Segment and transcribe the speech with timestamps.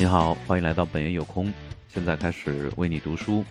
[0.00, 1.52] 你好，欢迎来到本源有空。
[1.86, 3.44] 现在开始为你读书。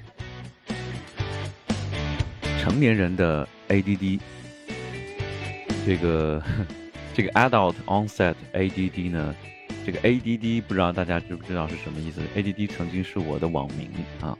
[2.60, 4.20] 成年人的 ADD，
[5.86, 6.42] 这个
[7.14, 9.36] 这个 Adult Onset ADD 呢，
[9.86, 13.88] 这个 ADD 不知道大家知不知道是什么意思？ADD 曾经是我的网名
[14.20, 14.36] 啊，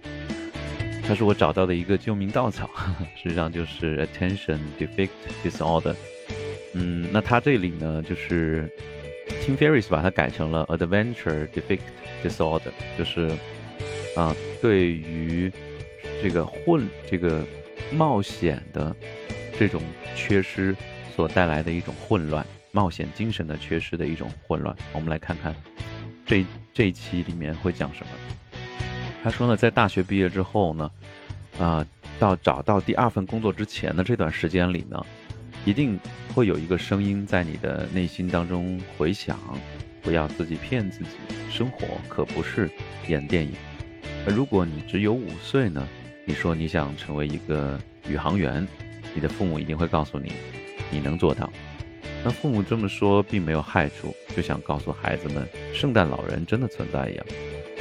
[1.08, 2.68] 它是我找到的一个救命稻草，
[3.22, 5.10] 实际上就是 Attention Deficit
[5.46, 5.94] Disorder。
[6.74, 8.68] 嗯，那它这里呢，就是。
[9.30, 11.80] Tim Ferriss 把它改成了 Adventure Defect
[12.24, 13.32] Disorder，就是，
[14.16, 15.52] 啊，对于
[16.22, 17.44] 这个混这个
[17.92, 18.96] 冒险的
[19.58, 19.82] 这种
[20.16, 20.76] 缺失
[21.16, 24.76] 所带来的一种混乱，冒险精神的缺失的一种混乱。
[24.94, 25.56] 我们来看看
[26.26, 28.12] 这这一期里面会讲什么。
[29.24, 30.92] 他说呢，在大学毕业之后呢，
[31.58, 31.86] 啊，
[32.20, 35.06] 到找到第二份工作之前的这段时间里呢。
[35.70, 36.00] 一定
[36.34, 39.38] 会有一个声音在你的内心当中回响，
[40.02, 41.10] 不要自己骗自己，
[41.52, 42.68] 生活可不是
[43.08, 43.52] 演电影。
[44.26, 45.88] 而如果你只有五岁呢？
[46.26, 48.68] 你说你想成为一个宇航员，
[49.14, 50.32] 你的父母一定会告诉你，
[50.90, 51.48] 你能做到。
[52.24, 57.24] 那父母这么说并没有害处，就像告诉孩子们圣诞老人真的存在一样。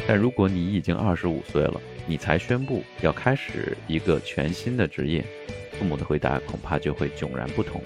[0.06, 5.25] 但如果你已经二十五岁了，你才宣布要开始一个全新的职业。
[5.79, 7.81] 父母的回答恐怕就会迥然不同。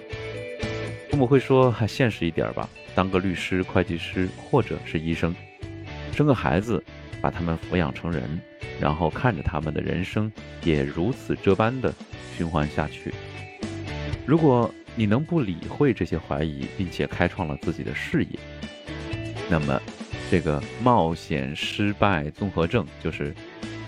[1.11, 5.35] 父母会说：“还现实一点吧，当个律师、会计师，或者是医生，
[6.13, 6.83] 生个孩子，
[7.21, 8.41] 把他们抚养成人，
[8.81, 10.33] 然后看着他们的人生
[10.65, 11.93] 也如此这般的
[12.37, 13.13] 循环下去。”
[14.25, 18.39] 如果你能不理会这些怀疑，并且开创了自己的事业，
[19.51, 19.81] 那么
[20.31, 23.35] 这个冒险失败综合症，就是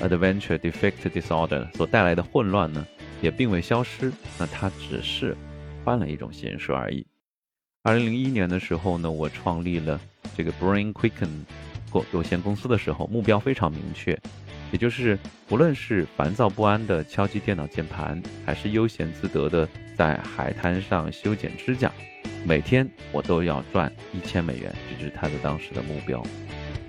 [0.01, 2.87] Adventure Defect Disorder 所带来的混乱呢？
[3.21, 5.37] 也并未消失，那它只是
[5.85, 7.07] 换了一种形式而已。
[7.83, 10.01] 二零零一年的时候呢，我创立了
[10.37, 11.29] 这个 Brain Quicken
[12.13, 14.19] 有限公司的时候，目标非常明确，
[14.73, 15.19] 也就是
[15.51, 21.93] 无论是烦躁不安的敲击电脑键盘，还是悠闲自得的在海滩上修剪指甲，
[22.47, 26.25] 每天我都要赚一千美元，这是他的当时的目标。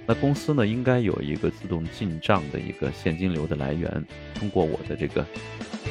[0.07, 5.25] 那公司呢，应该有一个自动进账的一个现金流的来源，通过我的这个。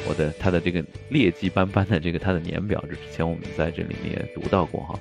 [0.06, 4.98] 我的他的这个劣迹斑斑的这个他的年表，这之前我们在这里面也读到过哈，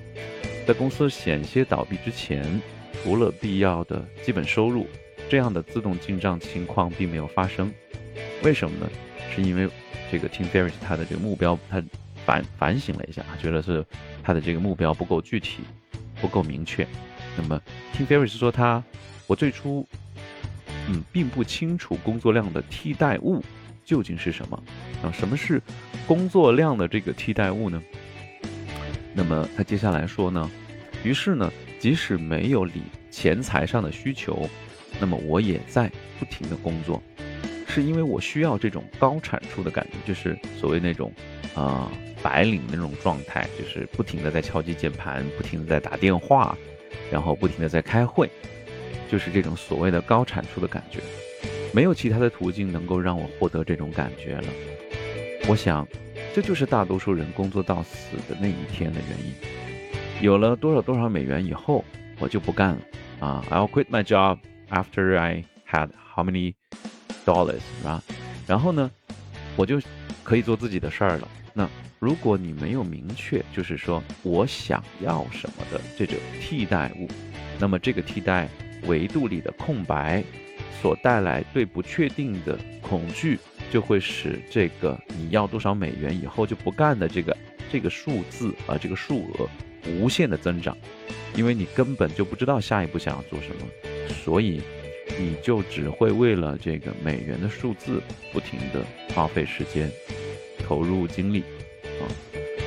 [0.65, 2.61] 在公司险些倒闭之前，
[3.03, 4.87] 除了必要的基本收入，
[5.29, 7.69] 这样的自动进账情况并没有发生。
[8.43, 8.89] 为什么呢？
[9.35, 9.67] 是因为
[10.11, 11.83] 这个 Tim Ferriss 他的这个目标，他
[12.25, 13.85] 反反省了一下，觉得是
[14.23, 15.63] 他的这个目标不够具体，
[16.21, 16.87] 不够明确。
[17.35, 17.61] 那么
[17.93, 18.81] Tim Ferriss 说他，
[19.27, 19.85] 我最初
[20.87, 23.43] 嗯并不清楚工作量的替代物。
[23.85, 24.63] 究竟是什么？
[25.03, 25.61] 啊，什么是
[26.07, 27.81] 工作量的这个替代物呢？
[29.13, 30.49] 那么他接下来说呢，
[31.03, 34.49] 于是呢，即使没有理钱财上的需求，
[34.99, 37.01] 那么我也在不停的工作，
[37.67, 41.11] 是因为我需要这种高产出的感觉，就是所谓那种
[41.53, 46.57] 啊白领那种状态，就是不停的在敲击键盘，不停的在打电话，
[47.11, 48.29] 然后不停的在开会，
[49.11, 50.99] 就是这种所谓的高产出的感觉。
[51.73, 54.43] 没有其他的途径能够让我获得这种感觉了。
[55.49, 55.85] 我想，
[56.33, 59.33] 这就是大多数人工作到死的那一天的原因。
[60.21, 61.83] 有了多少多少美元以后，
[62.19, 62.79] 我就不干了
[63.19, 64.37] 啊！I'll quit my job
[64.69, 66.53] after I had how many
[67.25, 68.03] dollars，是吧？
[68.47, 68.89] 然后呢，
[69.55, 69.81] 我就
[70.23, 71.27] 可以做自己的事儿了。
[71.53, 71.67] 那
[71.99, 77.07] 如果你没有明确，就是说我想要什么的这种替代物，
[77.59, 78.47] 那么这个替代
[78.85, 80.23] 维度里的空白。
[80.81, 83.39] 所带来对不确定的恐惧，
[83.71, 87.35] 就会使这个你要多少美元以后就不干的这个
[87.71, 89.49] 这个数字啊，这个数额
[89.99, 90.77] 无限的增长，
[91.35, 93.67] 因为你根本就不知道下一步想要做什么，
[94.09, 94.61] 所以
[95.19, 98.01] 你就只会为了这个美元的数字
[98.31, 99.89] 不停的花费时间，
[100.65, 101.43] 投入精力
[101.99, 102.03] 啊。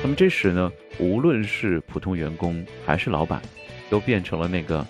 [0.01, 3.41] 那么这时呢，无论是普通员工还是老板，
[3.89, 4.85] 都变成了那个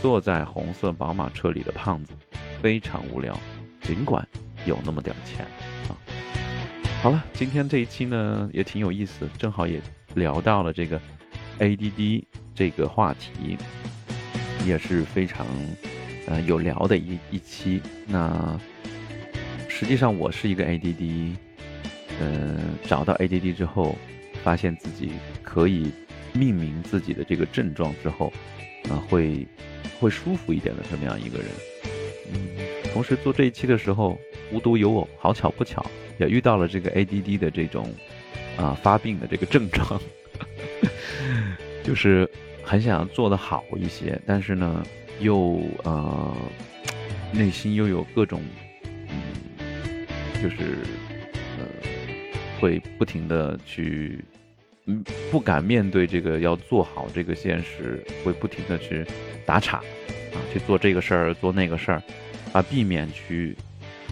[0.00, 2.12] 坐在红色宝马车里的胖子。
[2.60, 3.38] 非常无聊，
[3.82, 4.26] 尽管
[4.66, 5.46] 有那么点钱
[5.88, 5.94] 啊。
[7.00, 9.80] 好了，今天这一期呢也挺有意思，正好也
[10.14, 11.00] 聊到了这个
[11.60, 12.24] ADD
[12.56, 13.56] 这个话题，
[14.66, 15.46] 也是非常
[16.26, 17.80] 呃有聊的一一期。
[18.08, 18.58] 那
[19.68, 21.36] 实际上我是一个 ADD，
[22.18, 23.96] 呃，找到 ADD 之后，
[24.42, 25.12] 发现自己
[25.44, 25.92] 可以
[26.38, 28.32] 命名自己的这个症状之后，
[28.88, 29.46] 啊，会
[29.98, 31.48] 会舒服一点的这么样一个人。
[32.32, 32.56] 嗯，
[32.92, 34.16] 同时做这一期的时候，
[34.52, 35.84] 无独有偶，好巧不巧，
[36.18, 37.92] 也遇到了这个 ADD 的这种
[38.56, 40.00] 啊发病的这个症状，
[41.82, 42.28] 就是
[42.62, 44.86] 很想做的好一些，但是呢，
[45.20, 46.36] 又呃
[47.32, 48.40] 内心又有各种
[49.08, 50.06] 嗯，
[50.42, 50.56] 就是
[51.58, 51.66] 呃
[52.60, 54.22] 会不停的去
[54.88, 59.06] 嗯不敢面对这个要做好这个现实，会不停的去
[59.44, 62.02] 打岔啊，去做这个事儿做那个事儿，
[62.52, 63.54] 啊避免去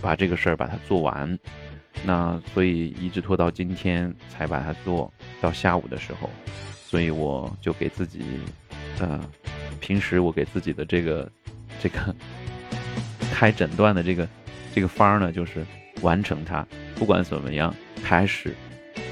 [0.02, 1.38] 把这个事儿把它做完。
[2.04, 6.28] 那所以一直拖到今天才把它做到下午的时候，
[6.86, 8.20] 所以我就给自己，
[9.00, 9.18] 呃，
[9.80, 11.32] 平时我给自己的这个
[11.80, 12.14] 这个
[13.32, 14.28] 开诊断的这个
[14.74, 15.64] 这个方儿呢，就是
[16.02, 17.74] 完成它，不管怎么样，
[18.04, 18.54] 开始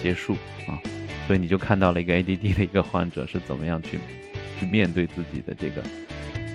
[0.02, 0.34] 结束
[0.68, 0.76] 啊。
[1.26, 3.98] 所以你就看到了一个 ADD 的一个患者是怎么样去
[4.58, 5.82] 去面对自己的这个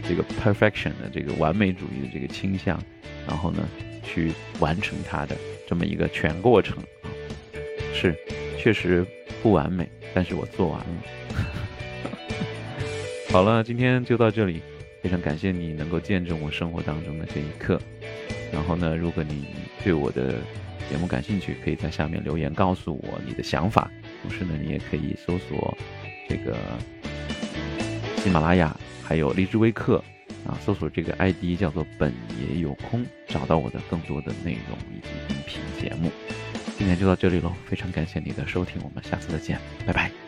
[0.07, 2.81] 这个 perfection 的这个完美主义的这个倾向，
[3.27, 3.67] 然后呢
[4.03, 5.35] 去完成它的。
[5.67, 7.13] 这么一个全过程啊，
[7.93, 8.15] 是
[8.57, 9.05] 确实
[9.43, 10.85] 不完美，但是我做完了。
[13.31, 14.63] 好了，今天就到这里，
[15.03, 17.79] 非常感谢你能够见证我生活当中的这一刻。
[18.51, 19.45] 然后呢，如果你
[19.83, 20.39] 对我的
[20.89, 23.91] 节目感兴趣，可以在下面留言告诉我你的想法。
[24.21, 25.77] 同时呢，你也可以搜索
[26.27, 26.57] 这个
[28.17, 30.03] 喜马拉雅，还有荔枝微课。
[30.47, 36.09] 啊，搜索这个 ID 叫做“本爷有空”，找到我的更多的内容以及音频节目。
[36.77, 40.18] 今天就到这里喽，非常感谢你的收听，我们下次再见，拜拜。